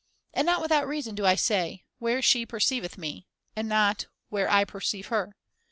[0.33, 4.65] And not without reason do I say; Where she perce'tveth me, and not' where I
[4.65, 5.35] perceive her.'